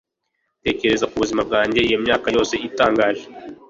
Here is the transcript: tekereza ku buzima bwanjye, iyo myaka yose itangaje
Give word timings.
tekereza 0.63 1.05
ku 1.11 1.15
buzima 1.21 1.41
bwanjye, 1.47 1.79
iyo 1.87 1.97
myaka 2.05 2.27
yose 2.35 2.53
itangaje 2.67 3.25